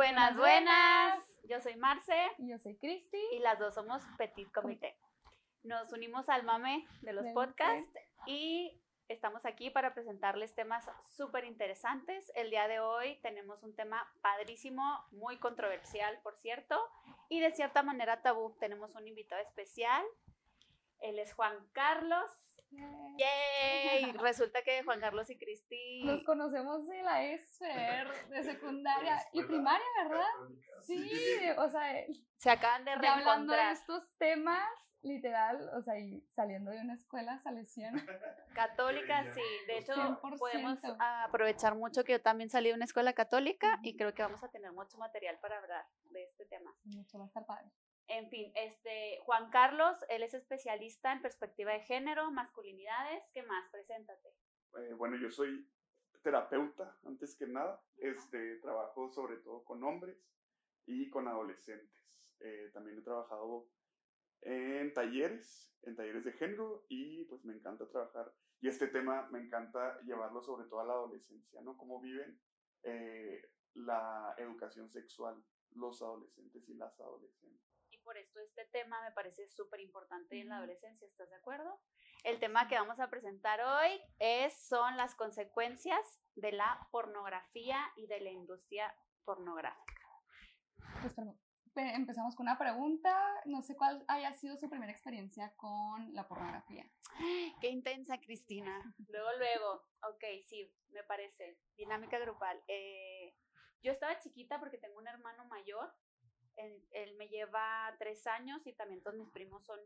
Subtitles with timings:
[0.00, 1.22] Buenas, buenas.
[1.44, 2.30] Yo soy Marce.
[2.38, 3.20] Y yo soy Cristi.
[3.32, 4.96] Y las dos somos Petit Comité.
[5.62, 7.92] Nos unimos al mame de los podcasts
[8.24, 12.32] y estamos aquí para presentarles temas súper interesantes.
[12.34, 16.80] El día de hoy tenemos un tema padrísimo, muy controversial, por cierto,
[17.28, 18.56] y de cierta manera tabú.
[18.58, 20.02] Tenemos un invitado especial.
[21.00, 22.30] Él es Juan Carlos.
[22.70, 24.12] ¡Yay!
[24.12, 26.04] Resulta que Juan Carlos y Cristi.
[26.04, 30.32] Nos conocemos de la ESFER, de secundaria y primaria, ¿verdad?
[30.86, 31.10] Sí,
[31.58, 32.04] o sea.
[32.36, 33.20] Se acaban de reencontrar.
[33.20, 34.68] hablando de estos temas,
[35.02, 38.04] literal, o sea, y saliendo de una escuela salesiana.
[38.54, 39.42] Católica, sí.
[39.66, 44.14] De hecho, podemos aprovechar mucho que yo también salí de una escuela católica y creo
[44.14, 46.74] que vamos a tener mucho material para hablar de este tema.
[46.84, 47.70] Mucho va a estar padre.
[48.10, 53.22] En fin, este, Juan Carlos, él es especialista en perspectiva de género, masculinidades.
[53.32, 53.70] ¿Qué más?
[53.70, 54.30] Preséntate.
[54.78, 55.64] Eh, bueno, yo soy
[56.20, 57.80] terapeuta, antes que nada.
[57.98, 60.18] Este, trabajo sobre todo con hombres
[60.86, 62.04] y con adolescentes.
[62.40, 63.68] Eh, también he trabajado
[64.40, 68.34] en talleres, en talleres de género y pues me encanta trabajar.
[68.60, 71.76] Y este tema me encanta llevarlo sobre todo a la adolescencia, ¿no?
[71.76, 72.40] Cómo viven
[72.82, 75.40] eh, la educación sexual
[75.76, 77.69] los adolescentes y las adolescentes
[78.10, 81.80] por esto este tema me parece súper importante en la adolescencia, ¿estás de acuerdo?
[82.24, 88.08] El tema que vamos a presentar hoy es, son las consecuencias de la pornografía y
[88.08, 88.92] de la industria
[89.24, 90.02] pornográfica.
[91.00, 91.14] Pues
[91.94, 93.16] empezamos con una pregunta.
[93.44, 96.90] No sé cuál haya sido su primera experiencia con la pornografía.
[97.60, 98.92] Qué intensa, Cristina.
[99.06, 99.84] Luego, luego.
[100.08, 101.60] Ok, sí, me parece.
[101.76, 102.60] Dinámica grupal.
[102.66, 103.36] Eh,
[103.84, 105.94] yo estaba chiquita porque tengo un hermano mayor
[106.92, 109.80] él, me lleva tres años y también todos mis primos son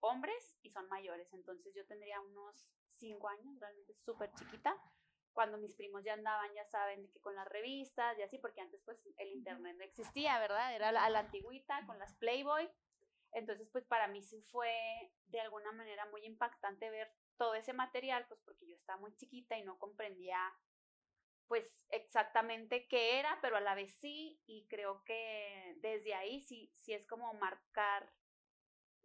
[0.00, 1.32] hombres y son mayores.
[1.32, 4.76] Entonces yo tendría unos cinco años, realmente súper chiquita.
[5.32, 8.82] Cuando mis primos ya andaban, ya saben, que con las revistas y así, porque antes
[8.84, 10.74] pues el internet no existía, ¿verdad?
[10.74, 12.70] Era a la antigüita con las Playboy.
[13.32, 14.70] Entonces pues para mí sí fue
[15.28, 19.56] de alguna manera muy impactante ver todo ese material, pues porque yo estaba muy chiquita
[19.56, 20.38] y no comprendía
[21.48, 26.70] pues exactamente qué era, pero a la vez sí, y creo que desde ahí sí,
[26.74, 28.12] sí es como marcar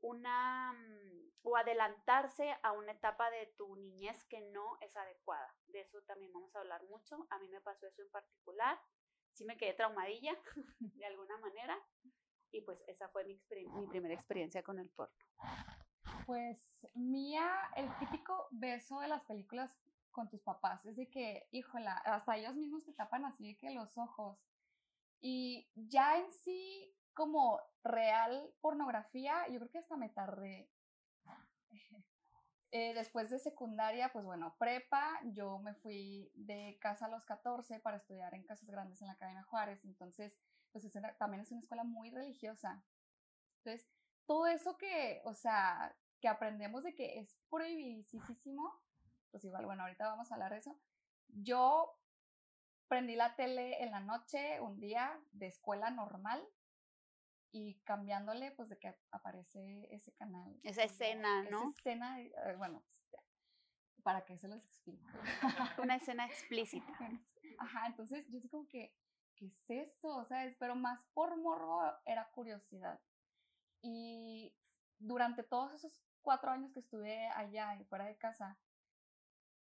[0.02, 5.56] una mm, o adelantarse a una etapa de tu niñez que no es adecuada.
[5.68, 7.26] De eso también vamos a hablar mucho.
[7.30, 8.80] A mí me pasó eso en particular.
[9.34, 10.36] Sí me quedé traumadilla
[10.80, 11.78] de alguna manera
[12.52, 13.40] y pues esa fue mi,
[13.74, 15.16] mi primera experiencia con el porno.
[16.26, 19.72] Pues mía, el típico beso de las películas
[20.18, 20.84] con tus papás.
[20.88, 24.40] Es de que, híjola, hasta ellos mismos te tapan así de que los ojos.
[25.22, 30.72] Y ya en sí, como real pornografía, yo creo que hasta me tardé.
[32.72, 37.80] Eh, después de secundaria, pues bueno, prepa, yo me fui de casa a los 14
[37.80, 40.38] para estudiar en Casas Grandes en la Academia Juárez, entonces,
[40.72, 42.84] pues también es una escuela muy religiosa.
[43.60, 43.88] Entonces,
[44.26, 48.82] todo eso que, o sea, que aprendemos de que es prohibidísimo,
[49.32, 50.80] pues igual, bueno, ahorita vamos a hablar de eso.
[51.30, 51.98] Yo
[52.88, 56.48] prendí la tele en la noche, un día de escuela normal,
[57.52, 60.60] y cambiándole, pues de que aparece ese canal.
[60.64, 61.70] Esa escena, ¿no?
[61.70, 62.84] Esa escena, eh, bueno,
[64.04, 65.04] para que se los explique.
[65.82, 66.94] Una escena explícita.
[67.58, 68.94] Ajá, entonces yo sé como que,
[69.36, 70.16] ¿qué es esto?
[70.16, 73.00] O sea, pero más por morbo era curiosidad.
[73.82, 74.54] Y
[75.00, 78.58] durante todos esos cuatro años que estuve allá y fuera de casa,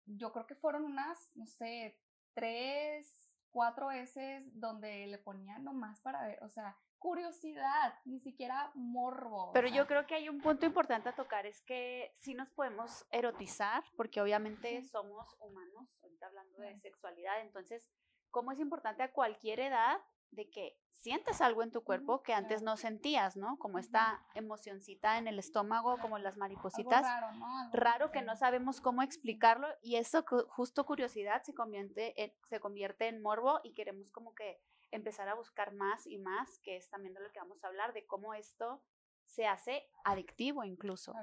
[0.06, 1.99] yo creo que fueron unas, no sé,
[2.34, 9.53] tres, cuatro veces donde le ponía nomás para ver, o sea, curiosidad, ni siquiera morbo.
[9.53, 13.06] Pero yo creo que hay un punto importante a tocar, es que sí nos podemos
[13.10, 17.89] erotizar, porque obviamente somos humanos, ahorita hablando de sexualidad, entonces,
[18.31, 19.98] ¿cómo es importante a cualquier edad
[20.30, 23.59] de que sientes algo en tu cuerpo que antes no sentías, ¿no?
[23.59, 27.03] Como esta emocioncita en el estómago, como las maripositas.
[27.03, 27.71] raro, ¿no?
[27.72, 33.09] raro que no sabemos cómo explicarlo y eso justo curiosidad se convierte, en, se convierte
[33.09, 34.60] en morbo y queremos como que
[34.91, 37.92] empezar a buscar más y más, que es también de lo que vamos a hablar,
[37.92, 38.82] de cómo esto
[39.24, 41.15] se hace adictivo incluso.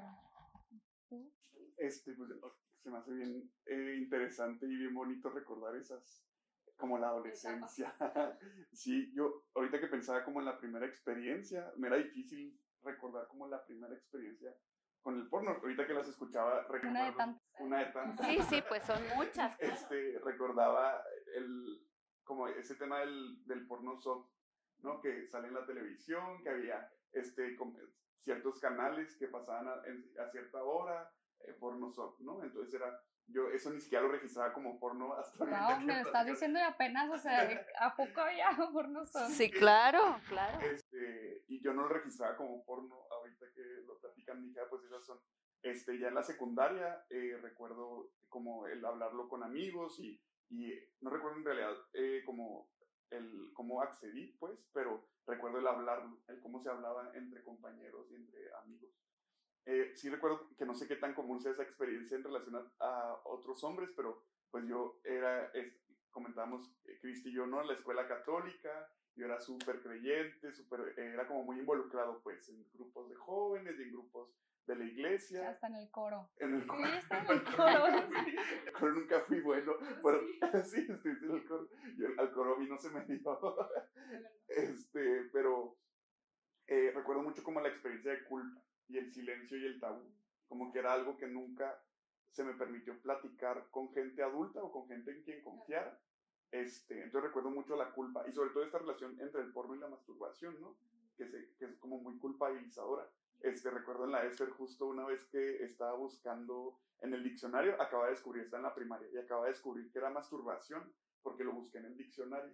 [1.76, 2.30] Este, pues,
[2.82, 6.27] se me hace bien eh, interesante y bien bonito recordar esas
[6.78, 7.92] como la adolescencia.
[8.72, 13.48] sí, yo ahorita que pensaba como en la primera experiencia, me era difícil recordar como
[13.48, 14.54] la primera experiencia
[15.02, 15.50] con el porno.
[15.50, 17.42] Ahorita que las escuchaba, una de tantas.
[17.58, 18.26] Una de tantas.
[18.26, 19.56] Sí, sí, pues son muchas.
[19.60, 21.02] Este, recordaba
[21.34, 21.84] el,
[22.24, 24.30] como ese tema del, del porno soft,
[24.78, 25.00] ¿no?
[25.00, 27.56] Que sale en la televisión, que había este,
[28.20, 31.10] ciertos canales que pasaban a, cierta hora,
[31.40, 32.42] eh, porno soft, ¿no?
[32.44, 36.26] Entonces era yo eso ni siquiera lo registraba como porno hasta Wow, me lo estás
[36.26, 39.30] diciendo y apenas, o sea, ¿a poco ya porno son?
[39.30, 40.60] Sí, claro, claro.
[40.60, 45.04] Este, y yo no lo registraba como porno, ahorita que lo platican, mi pues esas
[45.04, 45.18] son.
[45.62, 51.10] Este, ya en la secundaria eh, recuerdo como el hablarlo con amigos y, y no
[51.10, 52.70] recuerdo en realidad eh, como
[53.10, 58.16] el cómo accedí, pues, pero recuerdo el hablarlo, el cómo se hablaba entre compañeros y
[58.16, 58.90] entre amigos.
[59.66, 63.20] Eh, sí recuerdo que no sé qué tan común sea esa experiencia en relación a,
[63.24, 65.52] otros hombres, pero pues yo era,
[66.10, 67.60] comentábamos, eh, Cristi y yo, ¿no?
[67.60, 72.64] En la escuela católica, yo era súper creyente, super, era como muy involucrado pues en
[72.72, 74.30] grupos de jóvenes y en grupos
[74.68, 75.50] de la iglesia.
[75.50, 76.30] Hasta en el coro.
[76.38, 76.84] En el coro.
[76.84, 77.86] Sí, está en el coro.
[78.66, 79.72] el coro nunca fui bueno.
[80.02, 81.68] Pero, sí, estoy en el coro.
[81.96, 83.56] Yo, al coro a mí no se me dio.
[84.48, 85.76] este, pero
[86.66, 90.02] eh, recuerdo mucho como la experiencia de culpa y el silencio y el tabú.
[90.48, 91.80] Como que era algo que nunca
[92.30, 96.00] se me permitió platicar con gente adulta o con gente en quien confiar.
[96.50, 99.78] Este, entonces recuerdo mucho la culpa y sobre todo esta relación entre el porno y
[99.78, 100.76] la masturbación, ¿no?
[101.16, 103.08] Que, se, que es como muy culpabilizadora.
[103.40, 108.06] Este, recuerdo en la ESER justo una vez que estaba buscando en el diccionario, acaba
[108.06, 110.92] de descubrir, está en la primaria, y acaba de descubrir que era masturbación
[111.22, 112.52] porque lo busqué en el diccionario.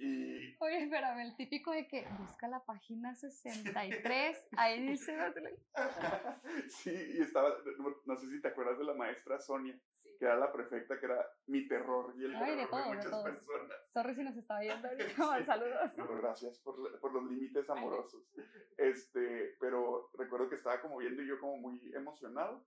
[0.00, 0.56] Y...
[0.60, 5.14] Oye, espérame, el típico de que busca la página 63, ahí dice...
[6.68, 7.54] sí, y estaba,
[8.06, 9.78] no sé si te acuerdas de la maestra Sonia,
[10.18, 13.22] que era la prefecta, que era mi terror y el Ay, de, todo, de muchas
[13.22, 13.76] personas.
[13.92, 16.20] Sorry si nos está viendo ahorita, saludos.
[16.22, 18.26] gracias por, por, los límites amorosos.
[18.78, 22.66] Este, pero recuerdo que estaba como viendo y yo como muy emocionado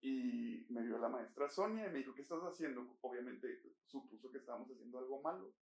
[0.00, 2.98] y me vio la maestra Sonia y me dijo, ¿qué estás haciendo?
[3.02, 5.54] Obviamente supuso que estábamos haciendo algo malo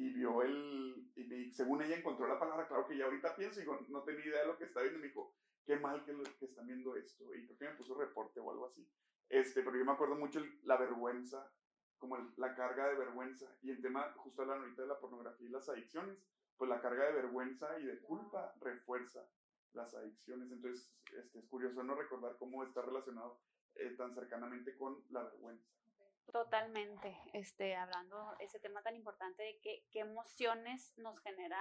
[0.00, 3.66] y vio el, y según ella encontró la palabra, claro que ya ahorita pienso, y
[3.92, 5.34] no tenía idea de lo que estaba viendo, me dijo,
[5.66, 6.16] qué mal que,
[6.46, 8.88] están viendo esto, y creo que me puso reporte o algo así.
[9.28, 11.52] Este, pero yo me acuerdo mucho la vergüenza,
[11.98, 15.50] como la carga de vergüenza, y el tema, justo la ahorita de la pornografía y
[15.50, 16.16] las adicciones,
[16.56, 19.28] pues la carga de vergüenza y de culpa refuerza
[19.74, 23.38] las adicciones, entonces este, es curioso no recordar cómo está relacionado
[23.74, 25.68] eh, tan cercanamente con la vergüenza.
[26.32, 31.60] Totalmente, este, hablando ese tema tan importante de qué, qué emociones nos genera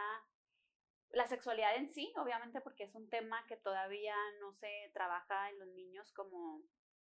[1.11, 5.57] la sexualidad en sí, obviamente porque es un tema que todavía no se trabaja en
[5.59, 6.61] los niños como,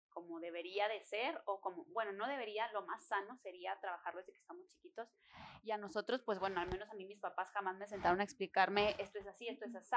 [0.09, 4.33] como debería de ser o como, bueno, no debería, lo más sano sería trabajarlo desde
[4.33, 5.09] que estamos chiquitos.
[5.63, 8.24] Y a nosotros, pues bueno, al menos a mí mis papás jamás me sentaron a
[8.24, 9.95] explicarme esto es así, esto es así.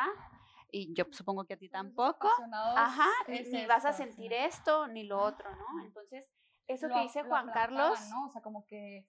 [0.70, 2.28] Y yo supongo que a ti tampoco.
[2.76, 5.84] Ajá, ni, vas a sentir esto ni lo otro, ¿no?
[5.84, 6.26] Entonces,
[6.66, 7.98] eso que dice Juan Carlos.
[8.10, 8.26] ¿no?
[8.26, 9.08] O sea, como que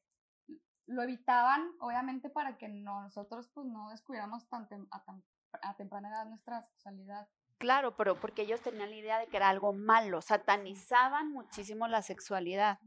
[0.85, 5.23] lo evitaban, obviamente, para que nosotros pues no descuidáramos tan a, tan,
[5.61, 7.27] a temprana edad nuestra sexualidad.
[7.57, 12.01] Claro, pero porque ellos tenían la idea de que era algo malo, satanizaban muchísimo la
[12.01, 12.79] sexualidad.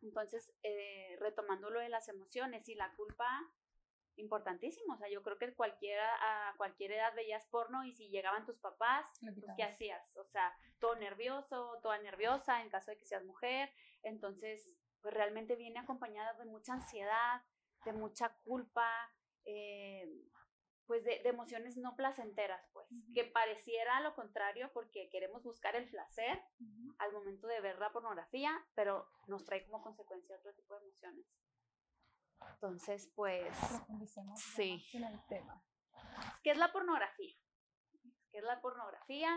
[0.00, 3.28] Entonces, eh, retomando lo de las emociones y la culpa,
[4.20, 4.94] importantísimo.
[4.94, 6.06] O sea, yo creo que cualquiera,
[6.50, 10.16] a cualquier edad veías porno y si llegaban tus papás, pues, ¿qué hacías?
[10.16, 13.70] O sea, todo nervioso, toda nerviosa en caso de que seas mujer.
[14.02, 17.42] Entonces, pues realmente viene acompañada de mucha ansiedad,
[17.84, 18.90] de mucha culpa,
[19.44, 20.06] eh,
[20.86, 26.42] pues de, emociones no placenteras, pues, que pareciera lo contrario porque queremos buscar el placer
[26.98, 31.26] al momento de ver la pornografía, pero nos trae como consecuencia otro tipo de emociones.
[32.54, 33.56] Entonces, pues...
[34.36, 34.82] sí.
[34.92, 35.62] En el tema.
[36.42, 37.34] ¿Qué es la pornografía?
[38.30, 39.36] ¿Qué es la pornografía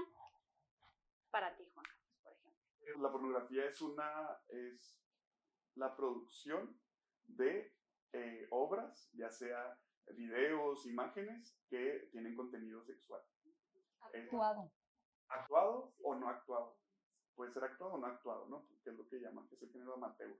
[1.31, 1.85] para ti, Juan
[2.21, 3.01] por ejemplo?
[3.01, 4.37] La pornografía es una...
[4.49, 4.99] es
[5.75, 6.79] la producción
[7.25, 7.75] de
[8.13, 9.79] eh, obras, ya sea
[10.11, 13.21] videos, imágenes que tienen contenido sexual.
[14.01, 14.71] Actuado.
[15.29, 16.77] actuado o no actuado.
[17.35, 18.67] Puede ser actuado o no actuado, ¿no?
[18.83, 20.37] Que es lo que llaman, que es el género amateur,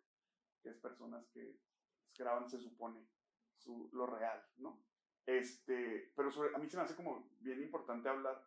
[0.62, 1.58] que es personas que
[2.18, 3.08] graban, se supone,
[3.58, 4.84] su, lo real, ¿no?
[5.26, 8.46] Este, pero a mí se me hace como bien importante hablar,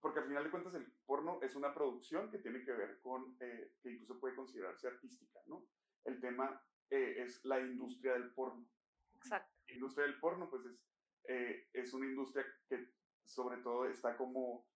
[0.00, 3.36] porque al final de cuentas el porno es una producción que tiene que ver con,
[3.40, 5.66] eh, que incluso puede considerarse artística, ¿no?
[6.04, 8.66] El tema eh, es la industria del porno.
[9.14, 9.52] Exacto.
[9.68, 10.82] La industria del porno, pues es,
[11.24, 12.92] eh, es una industria que
[13.24, 14.66] sobre todo está como,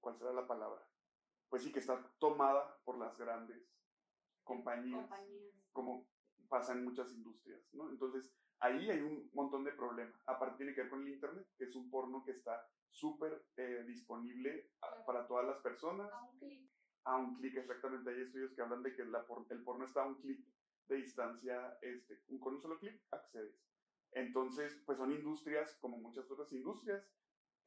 [0.00, 0.86] ¿cuál será la palabra?
[1.48, 3.74] Pues sí, que está tomada por las grandes
[4.44, 5.54] compañías, compañías.
[5.72, 6.06] como
[6.48, 7.90] pasa en muchas industrias, ¿no?
[7.90, 10.20] Entonces, ahí hay un montón de problemas.
[10.26, 13.84] Aparte tiene que ver con el Internet, que es un porno que está súper eh,
[13.86, 14.70] disponible
[15.06, 16.10] para todas las personas.
[16.12, 16.70] A un clic.
[17.04, 18.10] A un clic, exactamente.
[18.10, 20.44] Hay estudios que hablan de que la el porno está a un clic
[20.88, 23.62] de distancia, este, con un solo clic accedes.
[24.12, 27.06] Entonces, pues son industrias, como muchas otras industrias,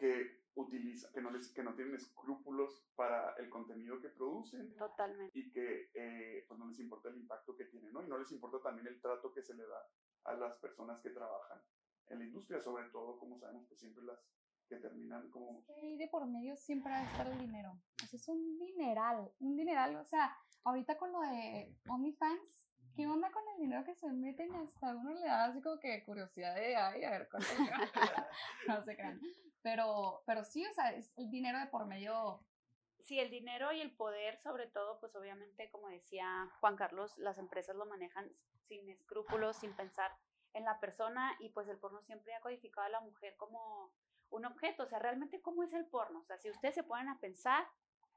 [0.02, 4.76] que utiliza, que no, les, que no tienen escrúpulos para el contenido que producen.
[4.76, 5.38] Totalmente.
[5.38, 8.04] Y que eh, pues no les importa el impacto que tienen, ¿no?
[8.04, 9.88] Y no les importa también el trato que se le da
[10.24, 11.62] a las personas que trabajan
[12.08, 14.20] en la industria, sobre todo, como sabemos, que siempre las
[14.68, 15.60] que terminan como...
[15.60, 17.72] Es que ahí de por medio siempre va a estar el dinero.
[18.04, 19.96] O sea, es un dineral, un dineral.
[19.98, 24.56] O sea, ahorita con lo de OnlyFans, ¿qué onda con el dinero que se meten?
[24.56, 27.48] Hasta uno le da así como que curiosidad de, ay, a ver cuánto
[28.68, 29.22] No se crean.
[29.62, 32.44] Pero, pero sí, o sea, es el dinero de por medio.
[33.04, 37.38] Sí, el dinero y el poder, sobre todo, pues obviamente, como decía Juan Carlos, las
[37.38, 38.32] empresas lo manejan
[38.68, 40.12] sin escrúpulos, sin pensar
[40.54, 43.92] en la persona y pues el porno siempre ha codificado a la mujer como
[44.30, 47.10] un objeto, o sea, realmente cómo es el porno, o sea, si ustedes se ponen
[47.10, 47.68] a pensar,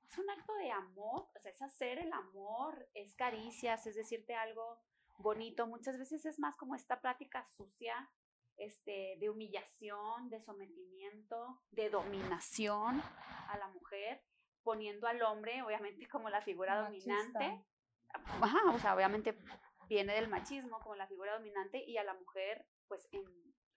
[0.09, 4.35] es un acto de amor, o sea, es hacer el amor, es caricias, es decirte
[4.35, 4.79] algo
[5.19, 8.11] bonito, muchas veces es más como esta plática sucia,
[8.57, 13.03] este, de humillación, de sometimiento, de dominación
[13.49, 14.23] a la mujer,
[14.63, 17.65] poniendo al hombre, obviamente, como la figura dominante.
[18.41, 19.37] Ajá, o sea, obviamente
[19.89, 23.25] viene del machismo como la figura dominante y a la mujer, pues, en,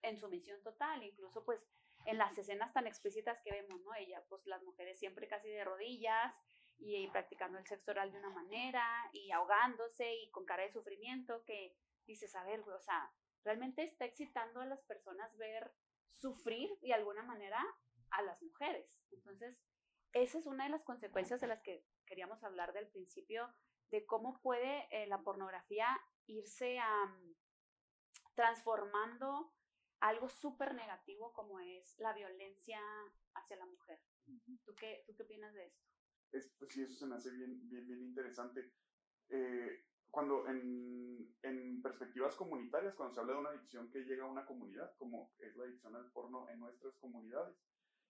[0.02, 1.60] en sumisión total, incluso, pues,
[2.06, 3.94] en las escenas tan explícitas que vemos, ¿no?
[3.94, 6.34] Ella, pues las mujeres siempre casi de rodillas
[6.78, 11.44] y, practicando el sexo oral de una manera y ahogándose y con cara de sufrimiento
[11.44, 13.12] que dices, a ver, o sea,
[13.48, 15.72] realmente está excitando a las personas ver
[16.10, 17.64] sufrir de alguna manera
[18.10, 19.00] a las mujeres.
[19.10, 19.58] Entonces,
[20.12, 23.48] esa es una de las consecuencias de las que queríamos hablar del principio,
[23.90, 25.88] de cómo puede eh, la pornografía
[26.26, 26.76] irse
[28.34, 29.54] transformando
[30.00, 32.80] algo súper negativo como es la violencia
[33.32, 33.98] hacia la mujer.
[34.66, 35.86] ¿Tú qué, ¿Tú qué opinas de esto?
[36.32, 38.74] Es, pues sí, eso se me hace bien, bien, bien interesante.
[39.30, 44.30] Eh, cuando en, en, perspectivas comunitarias, cuando se habla de una adicción que llega a
[44.30, 47.56] una comunidad, como es la adicción al porno en nuestras comunidades,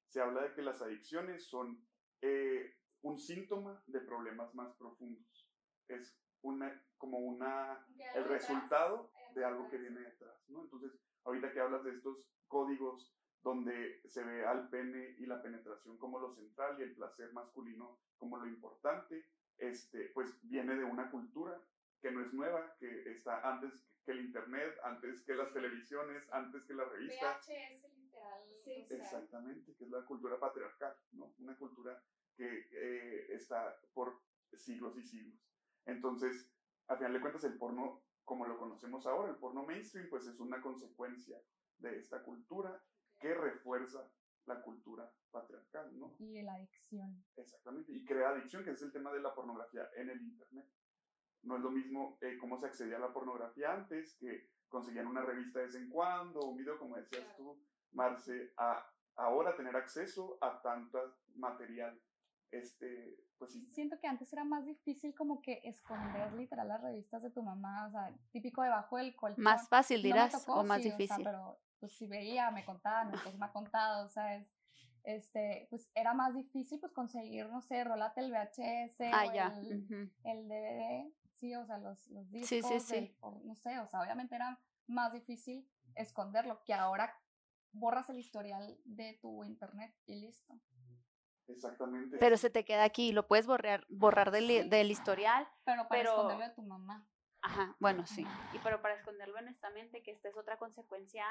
[0.09, 1.85] se habla de que las adicciones son
[2.23, 5.51] eh, un síntoma de problemas más profundos.
[5.89, 10.63] Es una, como una, el resultado de algo que viene detrás, ¿no?
[10.63, 10.93] Entonces,
[11.25, 16.19] ahorita que hablas de estos códigos donde se ve al pene y la penetración como
[16.19, 19.27] lo central y el placer masculino como lo importante,
[19.59, 21.61] este, pues viene de una cultura
[22.01, 26.65] que no es nueva, que está antes que el internet, antes que las televisiones, antes
[26.65, 27.39] que la revista.
[27.39, 29.01] VHS literal.
[29.01, 31.35] Exactamente, que es la cultura patriarcal, ¿no?
[31.39, 32.03] Una cultura
[32.37, 34.21] que eh, está por
[34.57, 35.39] siglos y siglos.
[35.87, 36.51] Entonces,
[36.87, 40.39] al final de cuentas, el porno como lo conocemos ahora, el porno mainstream, pues es
[40.39, 41.41] una consecuencia
[41.79, 42.79] de esta cultura
[43.19, 44.07] que refuerza
[44.45, 46.15] la cultura patriarcal, ¿no?
[46.19, 47.25] Y la adicción.
[47.37, 50.67] Exactamente, y crea adicción, que es el tema de la pornografía en el Internet.
[51.43, 55.23] No es lo mismo eh, cómo se accedía a la pornografía antes, que conseguían una
[55.23, 57.59] revista de vez en cuando, un video, como decías tú,
[57.93, 58.85] Marce, a
[59.17, 62.01] ahora tener acceso a tanto material
[62.51, 63.69] este, pues sí.
[63.73, 67.87] Siento que antes era más difícil como que esconder literal las revistas de tu mamá,
[67.87, 69.45] o sea, típico debajo del colchón.
[69.45, 71.25] Más fácil dirás o más difícil.
[71.25, 74.51] pero pues si veía, me contaban, pues me ha contado, o sea, es,
[75.05, 79.55] este, pues era más difícil pues conseguir, no sé, rolate el VHS ah, o ya.
[79.59, 83.17] El, el, DVD, sí, o sea, los, los discos, sí, sí, sí.
[83.45, 87.15] no sé, o sea, obviamente era más difícil esconderlo que ahora
[87.73, 90.59] borras el historial de tu internet y listo.
[91.47, 92.19] Exactamente.
[92.19, 95.49] Pero se te queda aquí, lo puedes borrar, borrar del, del historial.
[95.65, 97.07] Pero para esconderlo de tu mamá.
[97.41, 98.27] Ajá, bueno, sí.
[98.53, 101.25] Y pero para esconderlo honestamente, que esta es otra consecuencia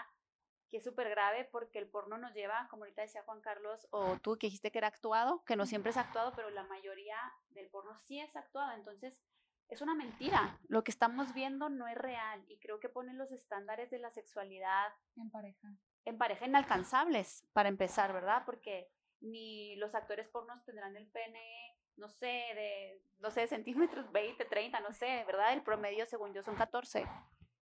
[0.70, 4.18] que es súper grave porque el porno nos lleva, como ahorita decía Juan Carlos, o
[4.18, 7.18] tú que dijiste que era actuado, que no siempre es actuado, pero la mayoría
[7.50, 8.72] del porno sí es actuado.
[8.74, 9.22] Entonces,
[9.70, 10.58] es una mentira.
[10.68, 14.12] Lo que estamos viendo no es real y creo que ponen los estándares de la
[14.12, 15.74] sexualidad en pareja.
[16.06, 18.44] En pareja inalcanzables, para empezar, ¿verdad?
[18.46, 24.46] Porque ni los actores pornos tendrán el pene, no sé, de, no sé, centímetros, 20,
[24.46, 25.54] 30, no sé, ¿verdad?
[25.54, 27.06] El promedio, según yo, son 14.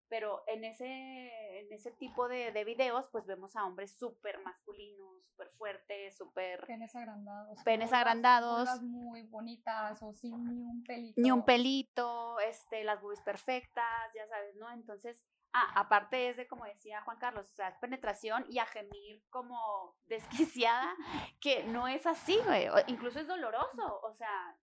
[0.08, 5.24] Pero en ese, en ese tipo de, de videos, pues vemos a hombres súper masculinos,
[5.26, 6.64] súper fuertes, súper...
[6.66, 7.62] Penes agrandados.
[7.64, 8.82] Penes agrandados.
[8.82, 11.20] muy bonitas o sin ni un pelito.
[11.20, 14.70] Ni un pelito, este, las boobies perfectas, ya sabes, ¿no?
[14.70, 15.24] Entonces,
[15.56, 19.94] Ah, aparte es de, como decía Juan Carlos, o sea, penetración y a gemir como
[20.06, 20.92] desquiciada,
[21.40, 22.66] que no es así, güey.
[22.88, 24.56] Incluso es doloroso, o sea,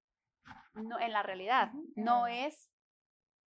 [0.73, 2.69] no, en la realidad, no es,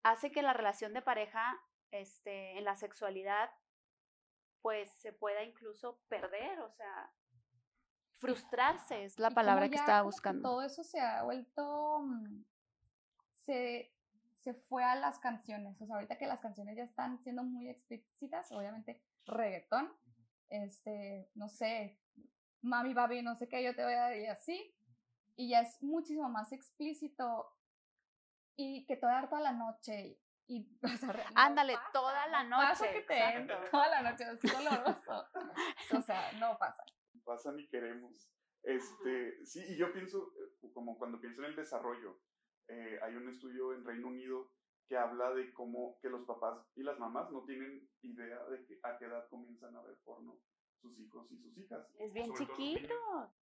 [0.02, 1.60] hace que la relación de pareja,
[2.00, 3.50] este, en la sexualidad,
[4.62, 7.12] pues se pueda incluso perder, o sea,
[8.18, 10.48] frustrarse es la palabra que estaba buscando.
[10.48, 12.44] todo eso se ha vuelto, mm,
[13.32, 13.94] se
[14.44, 15.80] se fue a las canciones.
[15.80, 19.90] O sea, ahorita que las canciones ya están siendo muy explícitas, obviamente reggaetón,
[20.50, 21.98] este, no sé,
[22.60, 24.76] mami, papi, no sé qué, yo te voy a y así.
[25.34, 27.50] Y ya es muchísimo más explícito
[28.54, 30.20] y que te voy a dar toda la noche.
[30.46, 30.66] Y,
[31.34, 32.66] Ándale, toda la noche.
[32.68, 33.14] Pasa que te
[33.70, 35.26] toda la noche, es doloroso.
[35.96, 36.84] o sea, no pasa.
[37.24, 38.30] Pasa ni queremos.
[38.62, 42.20] Este, sí, y yo pienso, eh, como cuando pienso en el desarrollo,
[42.68, 44.50] eh, hay un estudio en Reino Unido
[44.86, 48.78] que habla de cómo que los papás y las mamás no tienen idea de que,
[48.82, 50.38] a qué edad comienzan a ver porno
[50.80, 51.90] sus hijos y sus hijas.
[51.98, 52.94] Es bien chiquito.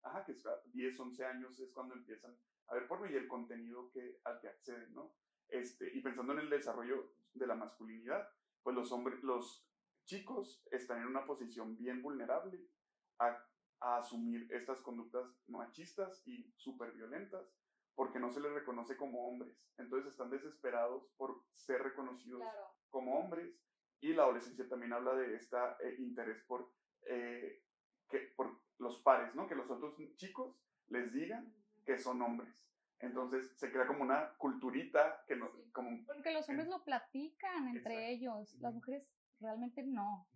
[0.02, 2.36] ajá, que es 10, 11 años es cuando empiezan
[2.68, 5.12] a ver porno y el contenido que, al que acceden, ¿no?
[5.52, 8.28] Este, y pensando en el desarrollo de la masculinidad,
[8.62, 9.68] pues los hombres, los
[10.06, 12.66] chicos están en una posición bien vulnerable
[13.18, 13.38] a,
[13.80, 17.46] a asumir estas conductas machistas y súper violentas
[17.94, 19.54] porque no se les reconoce como hombres.
[19.76, 22.42] Entonces están desesperados por ser reconocidos
[22.90, 23.54] como hombres.
[24.00, 25.56] Y la adolescencia también habla de este
[25.98, 26.72] interés por,
[27.06, 27.62] eh,
[28.08, 29.46] que, por los pares, ¿no?
[29.46, 30.56] Que los otros chicos
[30.88, 31.54] les digan
[31.84, 32.52] que son hombres.
[33.02, 35.50] Entonces se crea como una culturita que no...
[35.72, 39.06] Como, porque los hombres lo platican entre ellos, las mujeres
[39.40, 40.26] realmente no.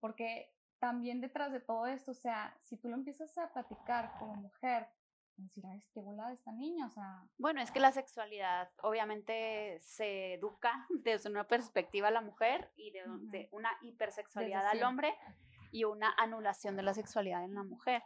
[0.00, 4.34] Porque también detrás de todo esto, o sea, si tú lo empiezas a platicar como
[4.36, 4.88] mujer,
[5.36, 7.24] decir, ay, qué volada esta niña, o sea.
[7.38, 12.90] Bueno, es que la sexualidad obviamente se educa desde una perspectiva a la mujer y
[12.92, 15.14] de, una hipersexualidad al hombre
[15.70, 18.02] y una anulación de la sexualidad en la mujer.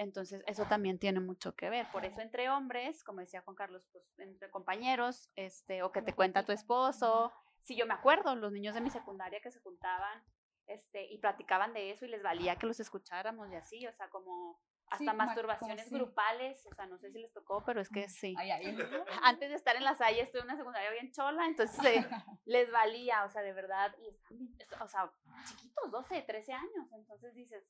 [0.00, 1.86] Entonces, eso también tiene mucho que ver.
[1.92, 6.14] Por eso, entre hombres, como decía Juan Carlos, pues entre compañeros, este, o que te
[6.14, 7.30] cuenta tu esposo.
[7.60, 10.24] Si yo me acuerdo, los niños de mi secundaria que se juntaban
[10.66, 14.08] este, y platicaban de eso y les valía que los escucháramos y así, o sea,
[14.08, 18.34] como hasta masturbaciones grupales, o sea, no sé si les tocó, pero es que sí.
[19.22, 22.08] Antes de estar en la Salle estuve en una secundaria bien chola, entonces eh,
[22.46, 25.12] les valía, o sea, de verdad, y o sea,
[25.44, 27.62] chiquitos, 12, 13 años, entonces dices,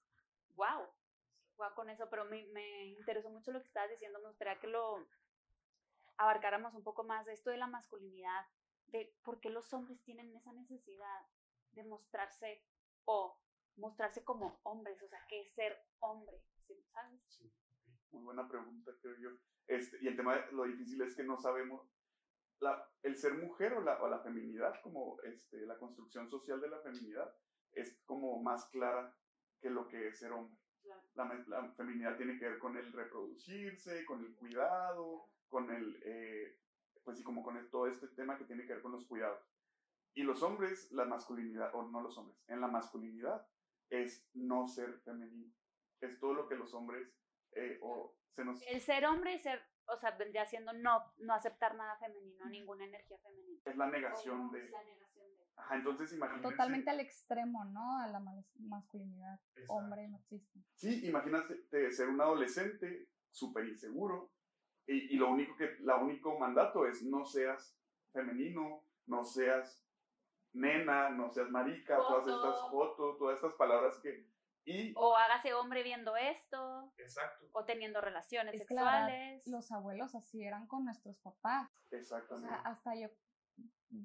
[0.55, 0.87] wow,
[1.61, 4.67] wow con eso, pero me, me interesó mucho lo que estabas diciendo, me gustaría que
[4.67, 5.07] lo
[6.17, 8.47] abarcáramos un poco más de esto de la masculinidad,
[8.89, 11.27] de por qué los hombres tienen esa necesidad
[11.73, 12.63] de mostrarse
[13.05, 13.39] o
[13.77, 16.43] mostrarse como hombres, o sea, qué es ser hombre,
[17.27, 17.53] Sí,
[18.13, 19.31] muy buena pregunta, creo yo.
[19.67, 21.89] Este, y el tema, de, lo difícil es que no sabemos
[23.03, 26.81] el ser mujer o la, o la feminidad, como este, la construcción social de la
[26.81, 27.35] feminidad,
[27.73, 29.17] es como más clara
[29.61, 30.59] que lo que es ser hombre.
[31.15, 36.59] La, la, feminidad tiene que ver con el reproducirse, con el cuidado, con el, eh,
[37.05, 39.43] pues sí, como con todo este tema que tiene que ver con los cuidados.
[40.15, 43.47] Y los hombres, la masculinidad, o no los hombres, en la masculinidad
[43.91, 45.53] es no ser femenino
[46.01, 47.09] es todo lo que los hombres
[47.53, 48.63] eh, o se nos...
[48.63, 52.85] El ser hombre y ser, o sea, vendría siendo no, no aceptar nada femenino, ninguna
[52.85, 53.61] energía femenina.
[53.65, 54.69] Es la negación de...
[54.71, 55.40] la negación de...
[55.61, 56.49] Ajá, entonces imagínate...
[56.49, 57.99] Totalmente al extremo, ¿no?
[57.99, 58.21] A la
[58.59, 60.61] masculinidad, hombre machista.
[60.75, 64.33] Sí, imagínate ser un adolescente súper inseguro
[64.87, 67.79] y, y, lo único que, la único mandato es no seas
[68.13, 69.85] femenino, no seas
[70.53, 74.27] nena, no seas marica, todas estas fotos, todas estas palabras que
[74.95, 76.93] o hágase hombre viendo esto.
[76.99, 77.47] Exacto.
[77.53, 79.43] O teniendo relaciones sexuales.
[79.47, 81.71] los abuelos así eran con nuestros papás.
[81.91, 82.55] Exactamente.
[82.65, 83.09] hasta yo,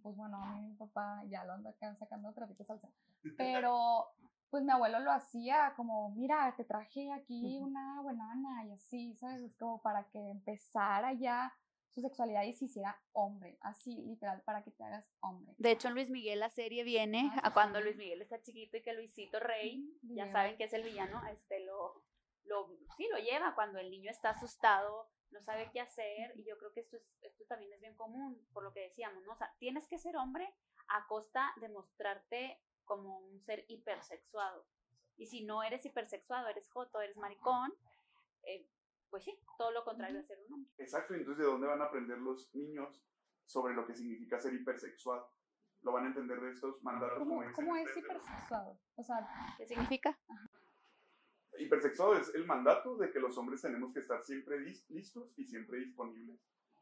[0.01, 2.89] pues bueno, a mí mi papá ya lo anda sacando trapito salsa.
[3.37, 4.07] Pero
[4.49, 9.53] pues mi abuelo lo hacía como, mira, te traje aquí una buenana y así, ¿sabes?
[9.57, 11.53] Como para que empezara ya
[11.95, 15.55] su sexualidad y se hiciera hombre, así literal, para que te hagas hombre.
[15.57, 18.77] De hecho, en Luis Miguel la serie viene ah, a cuando Luis Miguel está chiquito
[18.77, 22.03] y que Luisito Rey, ya saben que es el villano, este lo,
[22.43, 22.67] lo,
[22.97, 26.71] sí, lo lleva cuando el niño está asustado, no sabe qué hacer, y yo creo
[26.71, 29.33] que esto, es, esto también es bien común, por lo que decíamos, ¿no?
[29.33, 30.51] O sea, tienes que ser hombre
[30.87, 34.65] a costa de mostrarte como un ser hipersexuado.
[35.17, 37.73] Y si no eres hipersexuado, eres joto, eres maricón,
[38.43, 38.67] eh,
[39.09, 40.71] pues sí, todo lo contrario de ser un hombre.
[40.77, 43.03] Exacto, entonces ¿de dónde van a aprender los niños
[43.45, 45.21] sobre lo que significa ser hipersexual?
[45.81, 47.19] Lo van a entender de estos mandatos.
[47.19, 48.79] ¿Cómo, ¿cómo es hipersexual?
[48.95, 50.17] O sea, ¿qué significa?
[51.59, 55.79] Hipersexual es el mandato de que los hombres tenemos que estar siempre listos y siempre
[55.79, 56.39] disponibles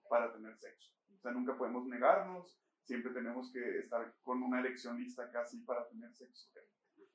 [0.10, 0.92] para tener sexo.
[1.16, 5.88] O sea, nunca podemos negarnos, siempre tenemos que estar con una elección lista casi para
[5.88, 6.50] tener sexo.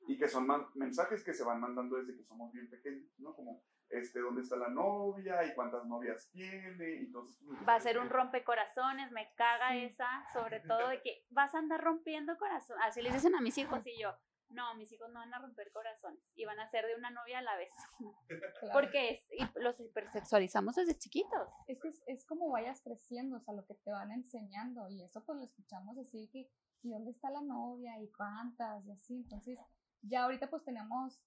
[0.07, 3.35] Y que son mensajes que se van mandando desde que somos bien pequeños, ¿no?
[3.35, 6.99] Como este, dónde está la novia y cuántas novias tiene.
[6.99, 11.53] Entonces, pues, Va a ser un rompecorazones, me caga esa, sobre todo de que vas
[11.53, 12.83] a andar rompiendo corazones.
[12.85, 14.15] Así les dicen a mis hijos y yo,
[14.49, 17.39] no, mis hijos no van a romper corazones y van a ser de una novia
[17.39, 17.73] a la vez.
[18.73, 21.49] Porque es, y los hipersexualizamos desde chiquitos.
[21.67, 25.23] Es que es, como vayas creciendo, o sea, lo que te van enseñando y eso
[25.25, 26.49] pues lo escuchamos así que,
[26.81, 27.99] ¿y dónde está la novia?
[28.01, 28.85] ¿Y cuántas?
[28.85, 29.59] Y así, entonces
[30.01, 31.19] ya ahorita pues tenemos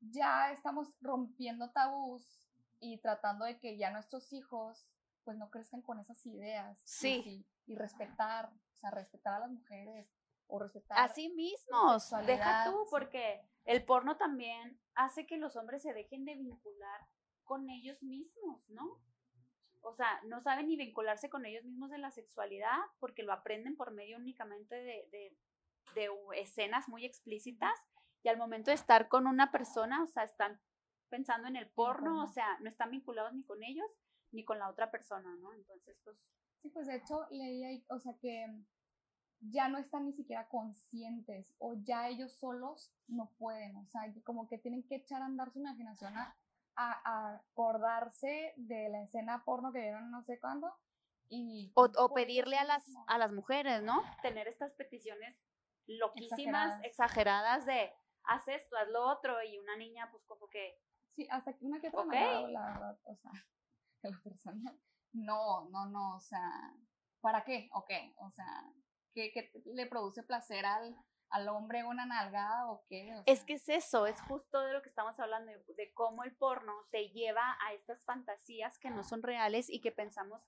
[0.00, 2.40] ya estamos rompiendo tabús
[2.80, 4.86] y tratando de que ya nuestros hijos
[5.24, 6.80] pues no crezcan con esas ideas.
[6.84, 7.44] Sí.
[7.66, 10.08] Y, respetar, o sea, respetar a las mujeres
[10.48, 10.98] o respetar.
[10.98, 12.10] A sí mismos.
[12.26, 17.00] Deja tú, porque el porno también hace que los hombres se dejen de vincular
[17.44, 19.00] con ellos mismos, ¿no?
[19.82, 23.76] O sea, no saben ni vincularse con ellos mismos en la sexualidad porque lo aprenden
[23.76, 25.36] por medio únicamente de, de,
[25.94, 27.72] de escenas muy explícitas
[28.22, 30.60] y al momento de estar con una persona, o sea, están
[31.08, 33.86] pensando en el porno, o sea, no están vinculados ni con ellos
[34.32, 35.52] ni con la otra persona, ¿no?
[35.54, 36.16] Entonces, pues...
[36.60, 38.44] Sí, pues de hecho leí o sea, que
[39.40, 44.48] ya no están ni siquiera conscientes o ya ellos solos no pueden, o sea, como
[44.48, 46.34] que tienen que echar a andar su imaginación a,
[46.78, 50.70] acordarse de la escena porno que vieron no sé cuándo
[51.30, 51.72] y...
[51.74, 54.02] O, o pedirle a las, a las mujeres, ¿no?
[54.20, 55.34] Tener estas peticiones
[55.86, 57.92] loquísimas, exageradas, de
[58.24, 60.78] haz esto, haz lo otro, y una niña pues como que...
[61.14, 62.52] Sí, hasta que una que otra okay.
[62.52, 63.32] la verdad, o sea,
[64.02, 64.76] que la persona,
[65.12, 66.74] no, no, no, o sea,
[67.22, 67.70] ¿para qué?
[67.72, 68.70] Ok, o sea,
[69.16, 70.94] ¿qué, qué le produce placer al,
[71.30, 73.10] al hombre una nalgada o qué?
[73.24, 76.36] es que es eso, es justo de lo que estamos hablando, de, de, cómo el
[76.36, 80.46] porno te lleva a estas fantasías que no son reales y que pensamos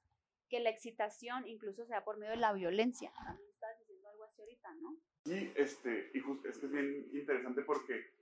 [0.48, 3.10] que la excitación incluso sea por medio de la violencia.
[3.24, 4.96] También estás diciendo algo así ahorita, ¿no?
[5.24, 8.14] Y, este, y justo, es que es bien interesante porque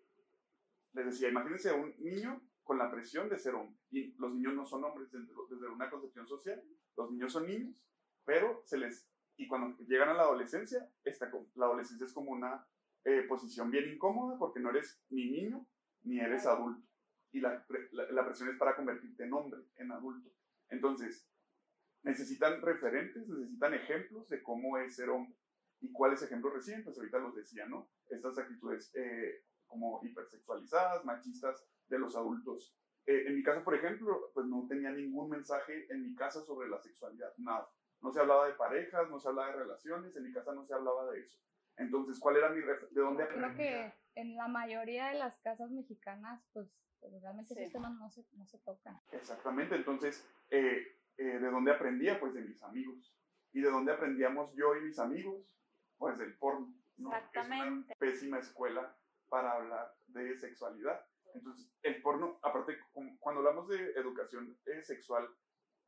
[0.93, 3.79] les decía, imagínense a un niño con la presión de ser hombre.
[3.91, 6.63] Y los niños no son hombres desde, una concepción social,
[6.97, 7.77] los niños son niños,
[8.25, 9.09] pero se les...
[9.37, 12.67] Y cuando llegan a la adolescencia, esta, la adolescencia es como una
[13.05, 15.67] eh, posición bien incómoda porque no eres ni niño
[16.03, 16.87] ni eres adulto.
[17.33, 20.31] Y la, la, la presión es para convertirte en hombre, en adulto.
[20.71, 21.29] Entonces,
[22.03, 25.37] necesitan referentes, necesitan ejemplos de cómo es ser hombre.
[25.81, 26.85] ¿Y cuáles ejemplos reciben?
[26.85, 27.91] Pues ahorita los decía, ¿no?
[28.09, 32.75] Estas actitudes eh, como hipersexualizadas, machistas de los adultos.
[33.05, 36.69] Eh, en mi caso, por ejemplo, pues no tenía ningún mensaje en mi casa sobre
[36.69, 37.69] la sexualidad, nada.
[38.07, 40.75] No se hablaba de parejas, no se hablaba de relaciones, en mi casa no se
[40.75, 41.39] hablaba de eso.
[41.77, 43.43] Entonces, ¿cuál era mi ¿De dónde aprendí?
[43.43, 46.69] Creo que en la mayoría de las casas mexicanas, pues,
[47.01, 49.01] pues realmente esos temas no se, no se tocan.
[49.11, 52.21] Exactamente, entonces, eh, ¿de dónde aprendía?
[52.21, 53.15] Pues de mis amigos.
[53.53, 55.45] ¿Y de dónde aprendíamos yo y mis amigos?
[55.99, 56.73] pues del porno.
[56.99, 57.93] Exactamente.
[57.93, 58.97] Es una pésima escuela
[59.29, 61.05] para hablar de sexualidad.
[61.35, 62.79] Entonces, el porno, aparte,
[63.21, 65.29] cuando hablamos de educación eh, sexual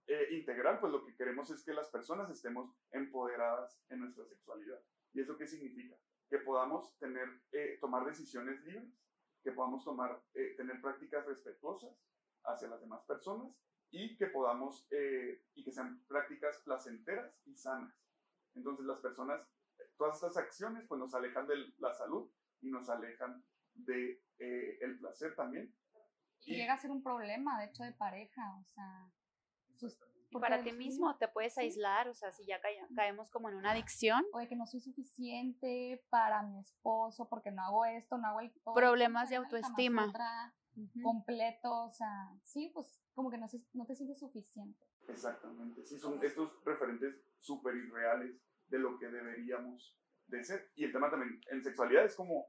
[0.08, 4.80] eh, integral, pues lo que queremos es que las personas estemos empoderadas en nuestra sexualidad.
[5.12, 5.96] ¿Y eso qué significa?
[6.28, 8.92] Que podamos tener, eh, tomar decisiones libres,
[9.44, 10.20] que podamos tomar,
[10.56, 11.96] tener prácticas respetuosas
[12.44, 13.56] hacia las demás personas
[13.90, 14.86] y que podamos,
[15.54, 17.94] y que sean prácticas placenteras y sanas.
[18.54, 19.48] Entonces las personas
[19.96, 23.44] todas estas acciones pues nos alejan de la salud y nos alejan
[23.74, 25.74] de eh, el placer también.
[26.44, 29.12] Y, llega a ser un problema, de hecho, de pareja, o sea...
[30.40, 32.60] para ti mismo te puedes aislar, o sea, si ya
[32.94, 34.24] caemos como en una adicción.
[34.32, 38.40] O de que no soy suficiente para mi esposo porque no hago esto, no hago
[38.40, 38.52] el...
[38.74, 40.12] Problemas de autoestima.
[41.02, 44.86] Completo, o sea, sí, pues como que no, no te sientes suficiente.
[45.08, 50.70] Exactamente, sí, son estos referentes súper irreales de lo que deberíamos de ser.
[50.76, 52.46] Y el tema también en sexualidad es como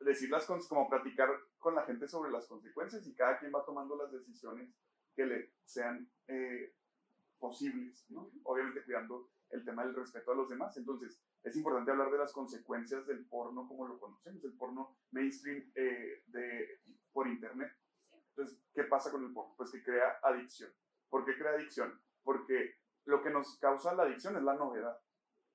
[0.00, 3.96] decir las como platicar con la gente sobre las consecuencias y cada quien va tomando
[3.96, 4.70] las decisiones
[5.14, 6.74] que le sean eh,
[7.38, 8.30] posibles, ¿no?
[8.44, 10.76] Obviamente cuidando el tema del respeto a los demás.
[10.76, 15.70] Entonces, es importante hablar de las consecuencias del porno como lo conocemos, el porno mainstream
[15.74, 16.80] eh, de,
[17.12, 17.72] por internet.
[18.30, 19.54] Entonces, ¿qué pasa con el porno?
[19.56, 20.72] Pues que crea adicción.
[21.10, 22.00] ¿Por qué crea adicción?
[22.22, 24.98] Porque lo que nos causa la adicción es la novedad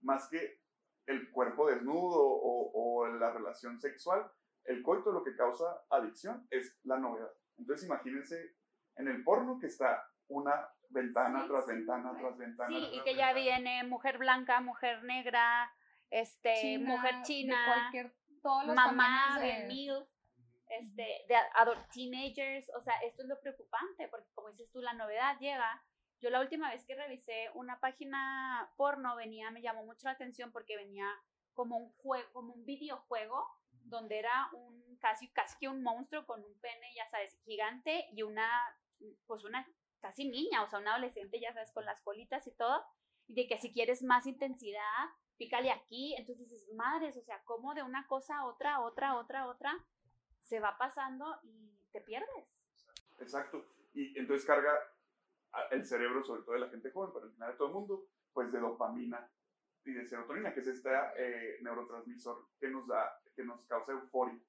[0.02, 0.62] más que
[1.06, 4.30] el cuerpo desnudo o, la relación sexual,
[4.66, 7.32] el coito lo que causa adicción es la novedad.
[7.58, 8.56] Entonces imagínense
[8.98, 12.70] en el porno que está una ventana tras ventana tras ventana.
[12.70, 15.72] Sí, y que ya viene mujer blanca, mujer negra,
[16.10, 19.94] este, mujer china, cualquier, todos mamá de, mil,
[20.70, 21.36] este, de
[21.94, 25.84] teenagers, o sea, esto es lo preocupante, porque como dices tú, la novedad llega.
[26.20, 30.52] Yo la última vez que revisé una página porno venía, me llamó mucho la atención
[30.52, 31.08] porque venía
[31.54, 33.48] como un juego, como un videojuego
[33.84, 38.24] donde era un casi casi que un monstruo con un pene, ya sabes, gigante y
[38.24, 38.50] una
[39.26, 39.68] pues una
[40.00, 42.84] casi niña, o sea, una adolescente, ya sabes, con las colitas y todo,
[43.28, 47.74] y de que si quieres más intensidad, pícale aquí, entonces dices, madres, o sea, como
[47.74, 49.86] de una cosa a otra, otra, otra, otra,
[50.44, 52.46] se va pasando y te pierdes.
[53.20, 53.66] Exacto.
[53.94, 54.74] Y entonces carga
[55.72, 58.08] el cerebro, sobre todo de la gente joven, pero al final de todo el mundo,
[58.34, 59.30] pues de dopamina
[59.84, 60.90] y de serotonina, que es este
[61.62, 64.40] neurotransmisor que nos da, que nos causa euforia.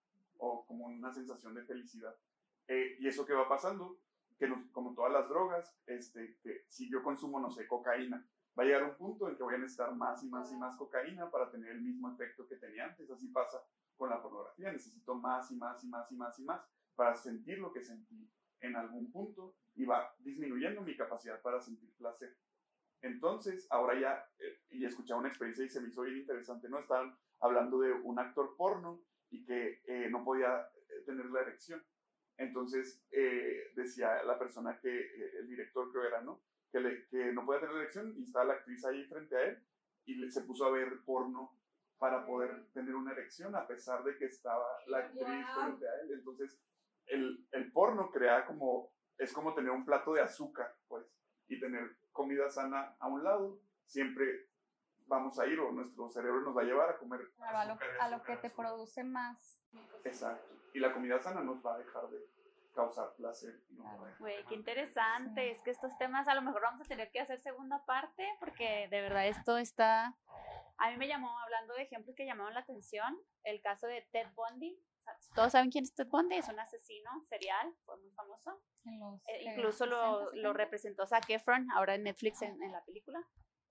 [0.41, 2.15] o como una sensación de felicidad.
[2.69, 3.99] Eh, y eso que va pasando,
[4.39, 8.25] que como todas las drogas, este, que si yo consumo, no sé, cocaína,
[8.59, 10.77] va a llegar un punto en que voy a necesitar más y más y más
[10.77, 13.11] cocaína para tener el mismo efecto que tenía antes.
[13.11, 13.63] Así pasa
[13.97, 14.73] con la pornografía.
[14.73, 16.61] Necesito más y más y más y más y más
[16.95, 18.29] para sentir lo que sentí
[18.61, 22.37] en algún punto y va disminuyendo mi capacidad para sentir placer.
[23.03, 26.81] Entonces, ahora ya, eh, y escuchaba una experiencia y se me hizo bien interesante, ¿no?
[26.81, 31.81] Estaban hablando de un actor porno y que eh, no podía eh, tener la erección.
[32.39, 33.03] Entonces,
[33.75, 36.41] decía la persona que, el director creo era, ¿no?
[36.73, 39.63] Que, le, que no podía tener erección y estaba la actriz ahí frente a él
[40.05, 41.55] y se puso a ver porno
[41.99, 46.13] para poder tener una erección a pesar de que estaba la actriz frente a él.
[46.13, 46.61] Entonces,
[47.07, 51.05] el, el porno crea como, es como tener un plato de azúcar, pues,
[51.49, 54.49] y tener comida sana a un lado, siempre
[55.07, 57.21] vamos a ir o nuestro cerebro nos va a llevar a comer.
[57.39, 59.61] a, lo, que te produce más.
[60.05, 60.58] Exacto.
[60.75, 62.19] Y la comida sana nos va a dejar de
[62.75, 63.61] causar placer.
[64.21, 65.51] Güey, qué interesante.
[65.51, 68.87] Es que estos temas a lo mejor vamos a tener que hacer segunda parte porque
[68.89, 70.15] de verdad esto está...
[70.79, 74.29] A mí me llamó, hablando de ejemplos que llamaron la atención, el caso de Ted
[74.37, 74.81] Bundy.
[75.35, 78.63] Todos saben quién es Ted Bundy, es un asesino serial, fue muy famoso.
[79.27, 83.19] Eh, incluso lo, lo, representó Zac Efron ahora en Netflix en, en la película.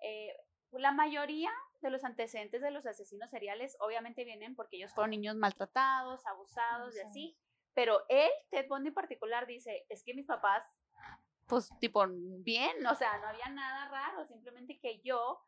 [0.01, 0.36] Eh,
[0.71, 1.51] la mayoría
[1.82, 6.95] de los antecedentes de los asesinos seriales obviamente vienen porque ellos fueron niños maltratados, abusados
[6.95, 7.38] y así.
[7.73, 10.63] Pero él, Ted Bundy en particular, dice, es que mis papás,
[11.45, 15.39] pues tipo, bien, o sea, no había nada raro, simplemente que yo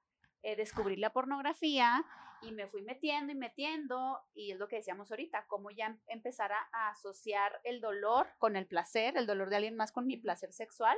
[0.43, 2.05] eh, descubrí la pornografía
[2.41, 5.99] y me fui metiendo y metiendo, y es lo que decíamos ahorita, cómo ya em,
[6.07, 10.17] empezar a, asociar el dolor con el placer, el dolor de alguien más con mi
[10.17, 10.97] placer sexual,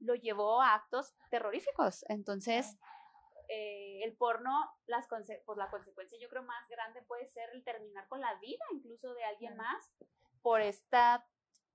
[0.00, 2.04] lo llevó a actos terroríficos.
[2.08, 2.76] Entonces,
[3.54, 4.50] eh, el porno,
[4.86, 5.06] las
[5.44, 9.12] pues la consecuencia yo creo más grande puede ser el terminar con la vida incluso
[9.12, 9.92] de alguien más
[10.40, 11.26] por esta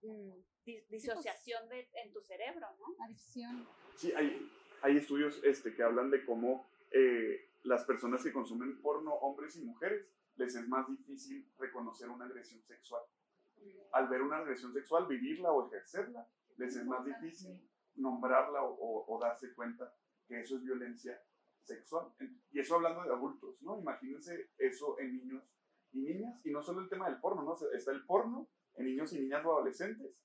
[0.01, 0.31] mm,
[0.65, 3.05] pues disociación de, en tu cerebro, ¿no?
[3.05, 3.67] Adicción.
[3.95, 9.13] Sí, hay, hay estudios este, que hablan de cómo eh, las personas que consumen porno,
[9.13, 13.03] hombres y mujeres, les es más difícil reconocer una agresión sexual.
[13.91, 17.59] Al ver una agresión sexual, vivirla o ejercerla, les es más difícil
[17.95, 19.93] nombrarla o, darse cuenta
[20.27, 21.21] que eso es violencia
[21.67, 22.08] sexual.
[22.51, 23.80] Y eso hablando de adultos, ¿no?
[23.80, 25.43] Imagínense eso en niños
[25.91, 27.56] y niñas, y no solo el tema del porno, ¿no?
[27.73, 30.15] Está el porno en niños y niñas o adolescentes,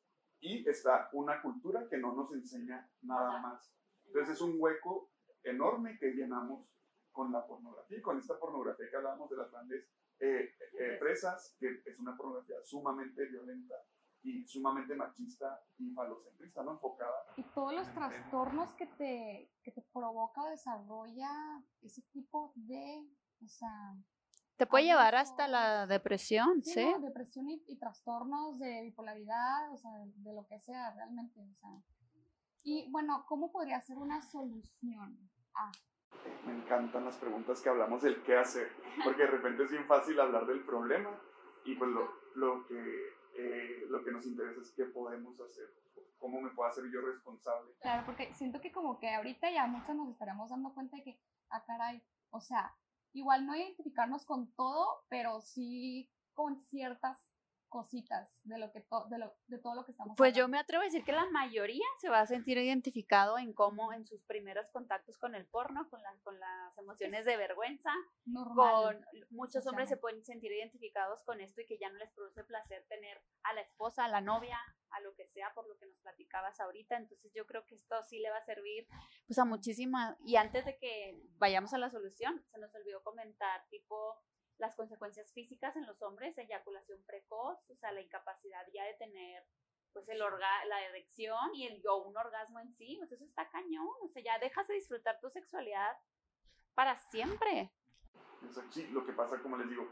[0.40, 3.72] y está una cultura que no nos enseña nada más.
[4.06, 5.10] Entonces es un hueco
[5.42, 6.68] enorme que llenamos
[7.10, 11.82] con la pornografía, con esta pornografía que hablábamos de las grandes eh, eh, presas, que
[11.84, 13.74] es una pornografía sumamente violenta
[14.22, 16.72] y sumamente machista y falocentrista, ¿no?
[16.72, 17.24] Enfocada.
[17.36, 21.30] Y todos los trastornos que te, que te provoca o desarrolla
[21.82, 23.06] ese tipo de,
[23.44, 23.94] o sea...
[24.56, 26.74] Te puede llevar hasta la depresión, ¿sí?
[26.74, 26.94] ¿sí?
[27.00, 31.70] Depresión y, y, trastornos de bipolaridad, o sea, de lo que sea realmente, o sea.
[32.62, 35.18] Y bueno, ¿cómo podría ser una solución
[35.54, 35.72] a
[36.46, 38.70] me encantan las preguntas que hablamos del qué hacer,
[39.04, 41.10] porque de repente es bien fácil hablar del problema
[41.64, 45.72] y pues lo, lo que, eh, lo que nos interesa es qué podemos hacer,
[46.18, 47.72] cómo me puedo hacer yo responsable.
[47.80, 51.20] Claro, porque siento que como que ahorita ya muchos nos estaremos dando cuenta de que,
[51.50, 52.74] ah, caray, o sea,
[53.12, 57.31] igual no identificarnos con todo, pero sí con ciertas
[57.72, 60.82] cositas de lo que de, lo, de todo lo que estamos Pues yo me atrevo
[60.82, 64.68] a decir que la mayoría se va a sentir identificado en cómo en sus primeros
[64.70, 67.90] contactos con el porno, con, las con las emociones de vergüenza,
[68.54, 72.44] con muchos hombres se pueden sentir identificados con esto y que ya no les produce
[72.44, 74.58] placer tener a la esposa, a la novia,
[74.90, 76.98] a lo que sea, por lo que nos platicabas ahorita.
[76.98, 78.86] Entonces yo creo que esto sí le va a servir
[79.26, 80.18] pues a muchísimas.
[80.26, 84.22] Y antes de que vayamos a la solución, se nos olvidó comentar tipo
[84.58, 89.44] las consecuencias físicas en los hombres, eyaculación precoz, o sea, la incapacidad ya de tener
[89.92, 93.50] pues el orga la erección y el o un orgasmo en sí, pues eso está
[93.50, 95.96] cañón, o sea, ya dejas de disfrutar tu sexualidad
[96.74, 97.70] para siempre.
[98.70, 99.86] Sí, lo que pasa, como les digo,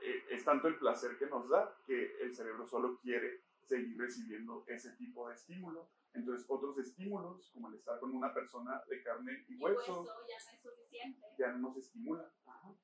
[0.00, 4.64] eh, es tanto el placer que nos da que el cerebro solo quiere seguir recibiendo
[4.68, 5.90] ese tipo de estímulo.
[6.12, 10.50] Entonces, otros estímulos, como el estar con una persona de carne y hueso, ya no
[10.52, 11.26] es suficiente.
[11.38, 12.30] Ya no nos estimula.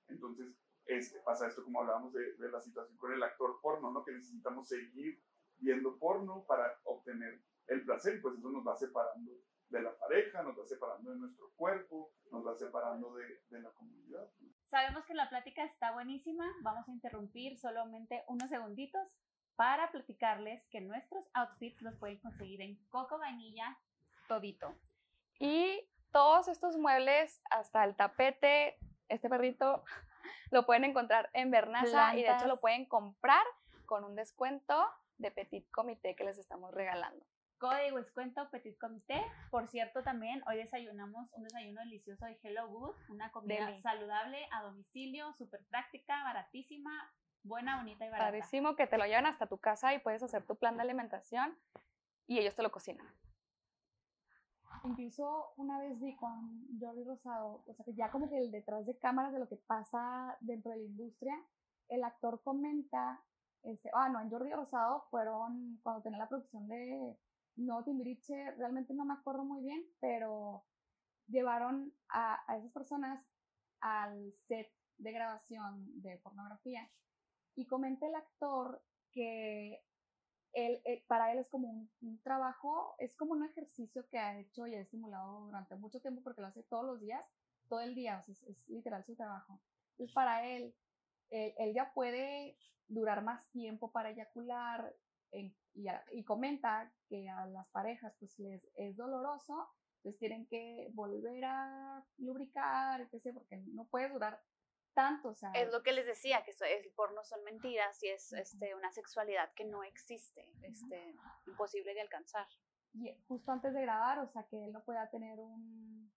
[0.08, 0.54] Entonces,
[0.86, 4.04] este, pasa esto como hablábamos de, de, la situación con el actor porno, ¿no?
[4.04, 5.22] Que necesitamos seguir
[5.58, 9.32] viendo porno para obtener el placer pues eso nos va separando
[9.68, 13.70] de la pareja, nos va separando de nuestro cuerpo, nos va separando de, de la
[13.70, 14.28] comunidad.
[14.66, 19.18] Sabemos que la plática está buenísima, vamos a interrumpir solamente unos segunditos
[19.56, 23.78] para platicarles que nuestros outfits los pueden conseguir en Coco Vainilla
[24.28, 24.74] Todito.
[25.38, 29.84] Y todos estos muebles, hasta el tapete, este perrito
[30.50, 33.44] lo pueden encontrar en Bernaza y de hecho lo pueden comprar
[33.86, 37.24] con un descuento de Petit Comité que les estamos regalando.
[37.58, 39.22] Código descuento Petit Comité.
[39.50, 44.62] Por cierto, también hoy desayunamos un desayuno delicioso de Hello Good, una comida saludable a
[44.62, 46.90] domicilio, súper práctica, baratísima,
[47.44, 48.32] buena, bonita y barata.
[48.32, 51.56] Padrísimo que te lo llevan hasta tu casa y puedes hacer tu plan de alimentación
[52.26, 53.06] y ellos te lo cocinan.
[54.84, 58.86] Incluso una vez vi con Jordi Rosado, o sea que ya como que el detrás
[58.86, 61.34] de cámaras de lo que pasa dentro de la industria,
[61.88, 63.22] el actor comenta,
[63.62, 67.16] este, ah, no, en Jordi Rosado fueron cuando tenía la producción de
[67.56, 70.64] No Timbiriche, realmente no me acuerdo muy bien, pero
[71.28, 73.24] llevaron a, a esas personas
[73.80, 76.90] al set de grabación de pornografía
[77.54, 79.84] y comenta el actor que
[80.52, 84.66] él, eh, para él es como un, trabajo, es como un ejercicio que ha hecho
[84.66, 87.24] y ha estimulado durante mucho tiempo porque lo hace todos los días,
[87.68, 89.60] todo el día, es, literal su trabajo.
[89.92, 90.74] Entonces para él,
[91.30, 94.94] él, ya puede durar más tiempo para eyacular
[95.32, 95.54] y,
[96.12, 99.68] y, comenta que a las parejas pues les es doloroso,
[100.02, 104.42] pues tienen que volver a lubricar, etc., porque no puede durar
[105.54, 109.52] es lo que les decía, que el porno son mentiras y es este, una sexualidad
[109.54, 112.46] que no existe, este, imposible de alcanzar.
[112.94, 116.12] Y justo antes de grabar, o sea, que él no pueda tener un,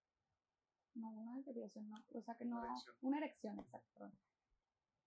[0.95, 2.61] no, una erección, no, o sea, que no,
[3.01, 4.11] una erección, exacto.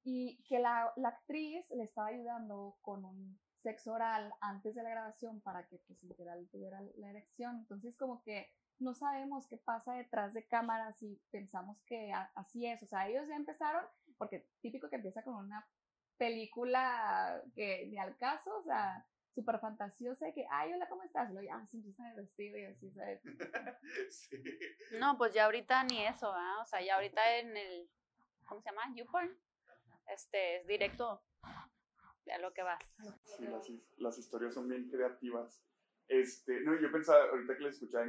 [0.03, 4.91] Y que la, la actriz le estaba ayudando con un sexo oral antes de la
[4.91, 7.59] grabación para que pues literal tuviera la erección.
[7.59, 8.49] Entonces como que
[8.81, 12.83] no sabemos qué pasa detrás de cámaras y pensamos que así es.
[12.83, 13.85] O sea, ellos ya empezaron,
[14.17, 15.67] porque típico que empieza con una
[16.17, 21.31] película que ni al caso, o sea, súper fantasiosa, que, ay, hola, ¿cómo estás?
[21.31, 23.21] Y luego ya se empiezan a vestir y así, ¿sabes?
[24.11, 24.37] sí.
[24.99, 26.61] No, pues ya ahorita ni eso, ¿ah?
[26.63, 27.89] O sea, ya ahorita en el,
[28.47, 28.83] ¿cómo se llama?
[28.95, 29.37] YouPorn.
[30.09, 32.83] Este, es directo a lo que vas.
[33.25, 35.63] Sí, las, las historias son bien creativas.
[36.09, 38.07] Este, no, yo pensaba, ahorita que les escuchaba,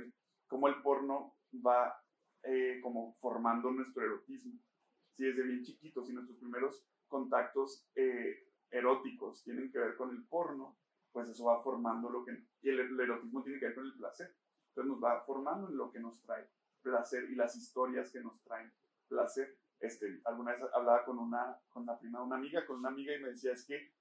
[0.49, 1.97] cómo el porno va
[2.43, 4.59] eh, como formando nuestro erotismo.
[5.15, 10.23] Si desde bien chiquitos, si nuestros primeros contactos eh, eróticos tienen que ver con el
[10.25, 10.77] porno,
[11.11, 12.31] pues eso va formando lo que...
[12.61, 14.35] Y el, erotismo tiene que ver con el placer.
[14.69, 16.49] Entonces nos va formando en lo que nos trae
[16.81, 18.71] placer y las historias que nos traen
[19.07, 19.57] placer.
[19.79, 23.15] Este, alguna vez hablaba con una, con la prima de una amiga, con una amiga
[23.15, 23.93] y me decía, es que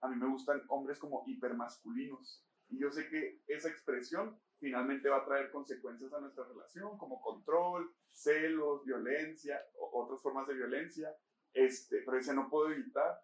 [0.00, 2.44] a mí me gustan hombres como hipermasculinos.
[2.72, 7.20] Y yo sé que esa expresión finalmente va a traer consecuencias a nuestra relación, como
[7.20, 11.14] control, celos, violencia, o otras formas de violencia.
[11.52, 13.20] Este, pero ese no puedo evitar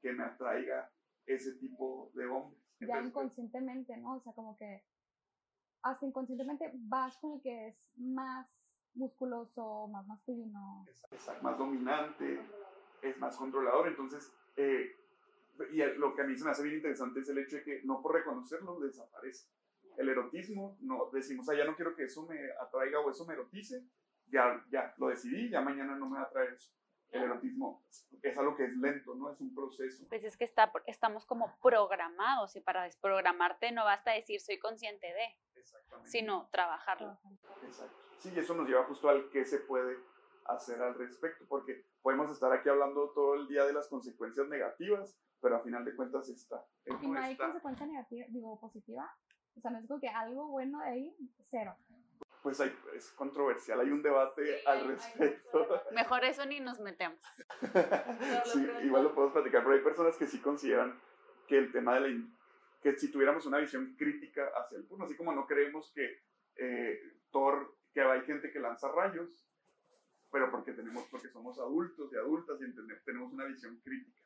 [0.00, 0.92] que me atraiga
[1.26, 2.62] ese tipo de hombres.
[2.80, 4.16] ya pues, inconscientemente, ¿no?
[4.16, 4.84] O sea, como que
[5.82, 8.46] hasta inconscientemente vas con el que es más
[8.94, 10.86] musculoso, más masculino.
[10.86, 12.40] Es, más dominante,
[13.02, 13.88] es más controlador.
[13.88, 14.94] Entonces, eh,
[15.72, 17.82] y lo que a mí se me hace bien interesante es el hecho de que
[17.84, 19.48] no por reconocerlo desaparece
[19.96, 23.34] el erotismo, no decimos, ah, ya no quiero que eso me atraiga o eso me
[23.34, 23.84] erotice,
[24.26, 26.72] ya, ya lo decidí, ya mañana no me va a atraer eso.
[27.10, 27.86] El erotismo
[28.22, 29.30] es algo que es lento, ¿no?
[29.30, 30.04] Es un proceso.
[30.08, 35.06] Pues es que está, estamos como programados y para desprogramarte no basta decir soy consciente
[35.06, 35.62] de,
[36.02, 37.20] sino trabajarlo.
[37.62, 37.96] Exacto.
[38.18, 39.96] Sí, y eso nos lleva justo al qué se puede
[40.46, 45.16] hacer al respecto, porque podemos estar aquí hablando todo el día de las consecuencias negativas,
[45.44, 46.64] pero a final de cuentas está.
[46.86, 49.14] ¿Y no hay consecuencia negativa, digo, positiva?
[49.54, 51.16] O sea, no es como que algo bueno de ahí,
[51.50, 51.76] cero.
[52.42, 55.82] Pues hay, es controversial, hay un debate al respecto.
[55.92, 57.20] Mejor eso ni nos metemos.
[58.54, 60.98] sí, igual lo podemos platicar, pero hay personas que sí consideran
[61.46, 62.26] que el tema de la...
[62.80, 66.22] que si tuviéramos una visión crítica hacia el porno, así como no creemos que
[66.56, 69.46] eh, Thor, que hay gente que lanza rayos,
[70.32, 74.22] pero porque tenemos, porque somos adultos y adultas y tenemos una visión crítica.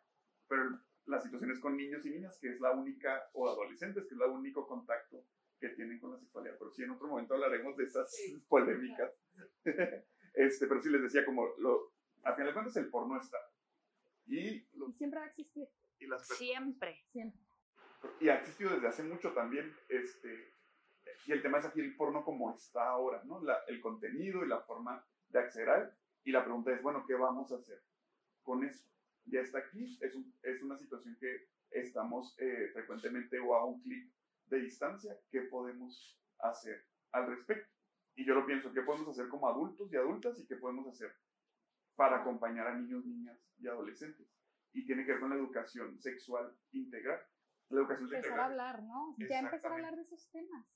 [0.48, 4.20] Pero las situaciones con niños y niñas, que es la única, o adolescentes, que es
[4.20, 5.24] el único contacto
[5.58, 6.56] que tienen con la sexualidad.
[6.58, 8.14] Pero sí, en otro momento hablaremos de esas
[8.48, 9.12] polémicas.
[10.34, 11.92] este, pero sí les decía, como, lo,
[12.22, 13.38] al final de cuentas, el porno está.
[14.26, 15.68] Y, siempre va a existir.
[15.98, 17.04] Y siempre.
[17.10, 17.40] Siempre.
[18.20, 19.74] Y ha existido desde hace mucho también.
[19.88, 20.54] Este,
[21.26, 23.42] y el tema es aquí el porno como está ahora, ¿no?
[23.42, 25.90] La, el contenido y la forma de acceder a él.
[26.24, 27.82] Y la pregunta es, bueno, ¿qué vamos a hacer
[28.42, 28.86] con eso?
[29.30, 29.98] Ya está aquí.
[30.00, 34.10] Es, es una situación que estamos eh, frecuentemente o a un clic
[34.46, 35.16] de distancia.
[35.30, 37.70] ¿Qué podemos hacer al respecto?
[38.16, 41.14] Y yo lo pienso, ¿qué podemos hacer como adultos y adultas y qué podemos hacer
[41.94, 44.26] para acompañar a niños, niñas y adolescentes?
[44.72, 47.20] Y tiene que ver con la educación sexual integral.
[47.68, 48.40] La educación empezar integral.
[48.40, 49.14] a hablar, ¿no?
[49.18, 50.66] Ya empezar a hablar de esos temas.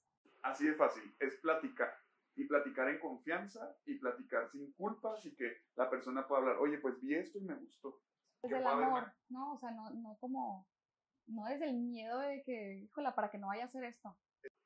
[0.42, 1.92] Así de fácil, es platicar
[2.34, 6.78] y platicar en confianza y platicar sin culpas y que la persona pueda hablar, oye,
[6.78, 8.00] pues vi esto y me gustó
[8.42, 9.54] desde el amor, ¿no?
[9.54, 10.66] O sea, no, no como
[11.26, 14.16] no desde el miedo de que, híjola, para que no vaya a hacer esto.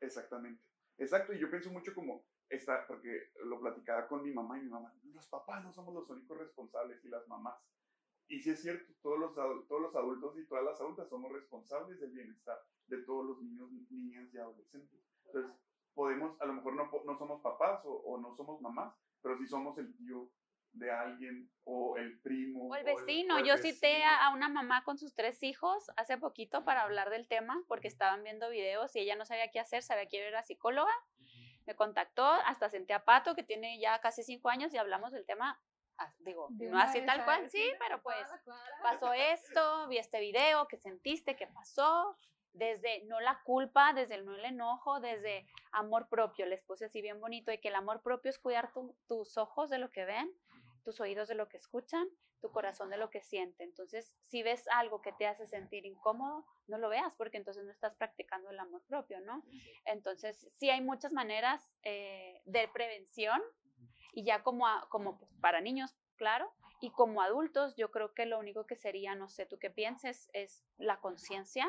[0.00, 0.62] Exactamente.
[0.98, 4.70] Exacto, y yo pienso mucho como esta, porque lo platicaba con mi mamá y mi
[4.70, 7.58] mamá, los papás no somos los únicos responsables y las mamás.
[8.28, 12.00] Y sí es cierto, todos los, todos los adultos y todas las adultas somos responsables
[12.00, 15.00] del bienestar de todos los niños, niñas y adolescentes.
[15.26, 15.52] Entonces,
[15.94, 19.46] podemos, a lo mejor no, no somos papás o, o, no somos mamás, pero sí
[19.46, 20.30] somos el tío
[20.78, 22.68] de alguien o el primo.
[22.68, 23.44] O el vecino.
[23.44, 27.62] Yo cité a una mamá con sus tres hijos hace poquito para hablar del tema
[27.68, 30.92] porque estaban viendo videos y ella no sabía qué hacer, sabía que era psicóloga.
[31.66, 35.26] Me contactó, hasta senté a Pato, que tiene ya casi cinco años, y hablamos del
[35.26, 35.60] tema
[36.18, 38.26] digo, no así tal cual, sí, pero pues
[38.82, 41.36] pasó esto, vi este video, ¿qué sentiste?
[41.36, 42.16] ¿Qué pasó?
[42.52, 46.46] Desde no la culpa, desde el no el enojo, desde amor propio.
[46.46, 48.72] Les puse así bien bonito y que el amor propio es cuidar
[49.06, 50.32] tus ojos de lo que ven,
[50.86, 52.06] tus oídos de lo que escuchan,
[52.40, 53.64] tu corazón de lo que siente.
[53.64, 57.72] Entonces, si ves algo que te hace sentir incómodo, no lo veas porque entonces no
[57.72, 59.42] estás practicando el amor propio, ¿no?
[59.84, 63.42] Entonces, sí hay muchas maneras eh, de prevención
[64.12, 68.64] y ya como, como para niños, claro, y como adultos, yo creo que lo único
[68.64, 71.68] que sería, no sé, tú qué pienses, es la conciencia,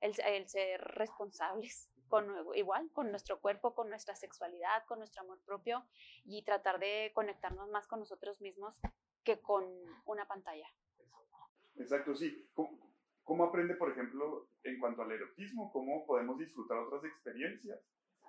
[0.00, 5.38] el, el, ser responsables con, igual, con nuestro cuerpo, con nuestra sexualidad, con nuestro amor
[5.46, 5.86] propio
[6.24, 8.78] y tratar de conectarnos más con nosotros mismos
[9.24, 9.64] que con
[10.04, 10.66] una pantalla.
[11.76, 12.50] Exacto, sí.
[13.22, 15.70] ¿Cómo, aprende, por ejemplo, en cuanto al erotismo?
[15.72, 17.80] ¿Cómo podemos disfrutar otras experiencias?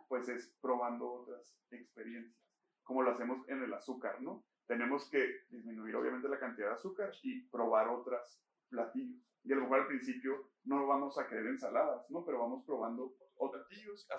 [0.08, 2.38] Pues es probando otras experiencias,
[2.84, 4.46] como lo hacemos en el azúcar, ¿no?
[4.68, 9.22] Tenemos que disminuir obviamente la cantidad de azúcar y probar otras platillos.
[9.44, 12.24] Y a lo mejor al principio no vamos a querer ensaladas, ¿no?
[12.24, 13.16] Pero vamos probando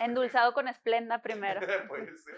[0.01, 1.61] Endulzado con esplenda primero.
[1.89, 2.37] Puede ser.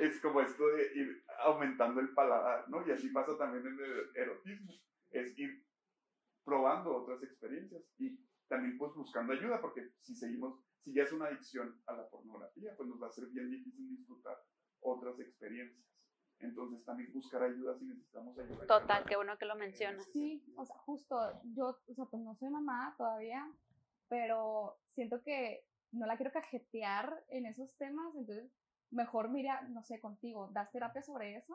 [0.00, 2.86] Es como esto de ir aumentando el paladar, ¿no?
[2.86, 4.74] Y así pasa también en el erotismo.
[5.10, 5.64] Es ir
[6.44, 11.26] probando otras experiencias y también pues buscando ayuda, porque si seguimos, si ya es una
[11.26, 14.36] adicción a la pornografía, pues nos va a ser bien difícil disfrutar
[14.80, 15.84] otras experiencias.
[16.40, 18.66] Entonces también buscar ayuda si necesitamos ayuda.
[18.66, 20.04] Total, qué bueno que lo mencionas.
[20.12, 21.16] Sí, o sea, justo,
[21.54, 23.50] yo, o sea, pues no soy mamá todavía,
[24.08, 28.50] pero siento que no la quiero cajetear en esos temas, entonces
[28.90, 31.54] mejor mira, no sé, contigo, ¿das terapia sobre eso?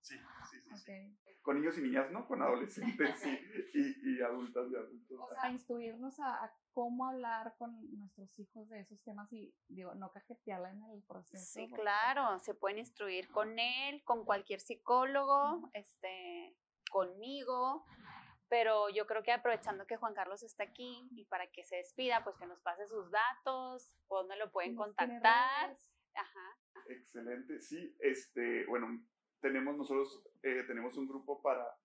[0.00, 0.16] Sí,
[0.50, 0.76] sí, sí.
[0.84, 1.30] sí.
[1.42, 2.26] Con niños y niñas, ¿no?
[2.26, 3.38] Con adolescentes sí,
[3.74, 5.18] y, y adultas y adultos.
[5.20, 10.12] O sea, instruirnos a, cómo hablar con nuestros hijos de esos temas y, digo, no
[10.12, 11.44] cajetearla en el proceso.
[11.44, 16.56] Sí, claro, se pueden instruir con él, con cualquier psicólogo, este,
[16.90, 17.84] conmigo,
[18.48, 22.24] pero yo creo que aprovechando que Juan Carlos está aquí y para que se despida,
[22.24, 25.76] pues que nos pase sus datos, dónde lo pueden contactar.
[26.14, 26.58] Ajá.
[26.88, 29.04] Excelente, sí, este, bueno,
[29.40, 31.76] tenemos nosotros, eh, tenemos un grupo para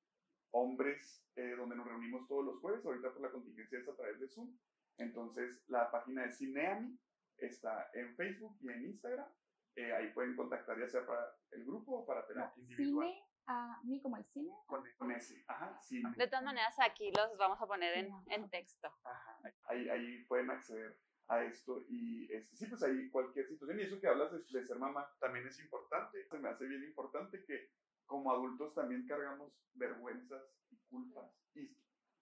[0.52, 4.20] hombres eh, donde nos reunimos todos los jueves, ahorita por la contingencia es a través
[4.20, 4.58] de Zoom,
[4.98, 6.98] entonces la página de Cineami
[7.38, 9.28] está en Facebook y en Instagram,
[9.76, 13.14] eh, ahí pueden contactar ya sea para el grupo o para terapia individual
[13.48, 14.54] a mí como el cine.
[14.66, 16.12] Con, ese, ajá, cine.
[16.16, 18.88] De todas maneras, aquí los vamos a poner en, en texto.
[19.04, 23.80] Ajá, ahí, ahí pueden acceder a esto y este, sí, pues ahí cualquier situación.
[23.80, 26.26] Y eso que hablas de, de, ser mamá también es importante.
[26.28, 27.72] Se me hace bien importante que
[28.06, 31.32] como adultos también cargamos vergüenzas y culpas.
[31.54, 31.76] Y,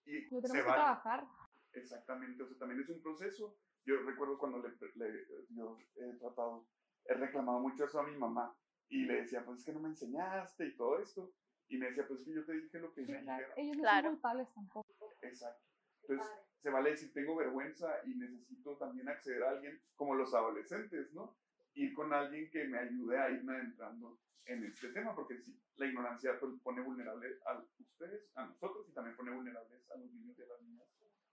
[0.06, 1.28] y Lo tenemos que trabajar.
[1.74, 3.58] Exactamente, o sea, también es un proceso.
[3.86, 6.68] Yo recuerdo cuando le, le, yo he tratado,
[7.06, 8.56] he reclamado mucho eso a mi mamá
[8.92, 11.34] y le decía, pues es que no me enseñaste y todo esto.
[11.70, 13.48] Y me decía, pues es que yo te dije lo que me claro.
[13.56, 15.14] Ellos no son culpables tampoco.
[15.22, 15.64] Exacto.
[16.02, 16.28] Entonces,
[16.62, 21.38] se vale decir, tengo vergüenza y necesito también acceder a alguien como los adolescentes, ¿no?
[21.74, 25.86] Ir con alguien que me ayude a irme adentrando en este tema, porque sí, la
[25.86, 30.38] ignorancia pues, pone vulnerables a ustedes, a nosotros y también pone vulnerables a los niños
[30.38, 30.88] y a las niñas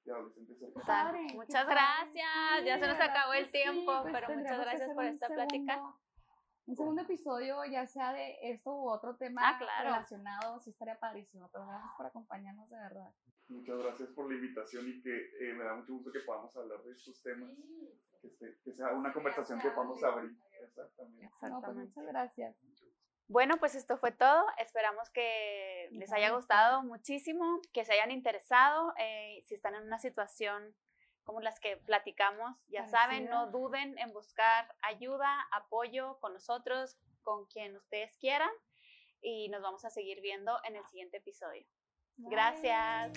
[0.04, 0.56] y adolescentes.
[1.34, 5.82] muchas gracias, ya se nos acabó el tiempo, pues pero muchas gracias por esta plática
[6.69, 9.85] un segundo episodio, ya sea de esto u otro tema ah, claro.
[9.85, 11.49] relacionado, sí estaría padrísimo.
[11.51, 13.11] Pero gracias por acompañarnos de verdad.
[13.49, 16.83] Muchas gracias por la invitación y que eh, me da mucho gusto que podamos hablar
[16.83, 17.51] de estos temas.
[18.21, 20.37] Que, que, sea una conversación que podamos abrir.
[20.62, 21.25] Exactamente.
[21.25, 21.49] Exactamente.
[21.49, 22.57] No, pues muchas gracias.
[23.29, 24.45] Bueno, pues esto fue todo.
[24.59, 28.93] Esperamos que les haya gustado muchísimo, que se hayan interesado.
[28.99, 30.75] Eh, si están en una situación
[31.29, 32.57] como las que platicamos.
[32.70, 38.49] Ya saben, no duden en buscar ayuda, apoyo con nosotros, con quien ustedes quieran.
[39.20, 41.66] Y nos vamos a seguir viendo en el siguiente episodio.
[42.16, 43.12] Gracias.